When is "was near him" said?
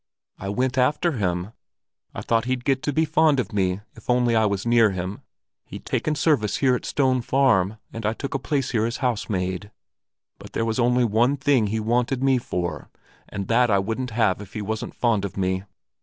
4.47-5.21